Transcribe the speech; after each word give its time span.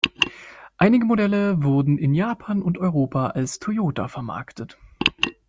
Einige 0.79 1.05
Modelle 1.05 1.61
wurden 1.61 1.99
in 1.99 2.15
Japan 2.15 2.63
und 2.63 2.79
Europa 2.79 3.27
als 3.27 3.59
Toyota 3.59 4.07
vermarktet. 4.07 4.79